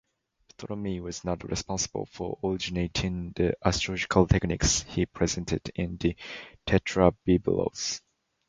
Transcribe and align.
Ptolemy 0.57 0.99
was 0.99 1.23
not 1.23 1.47
responsible 1.47 2.07
for 2.07 2.39
originating 2.43 3.33
the 3.35 3.55
astrological 3.63 4.25
techniques 4.25 4.81
he 4.81 5.05
presented 5.05 5.71
in 5.75 5.97
the 5.97 6.15
"Tetrabiblos". 6.65 8.01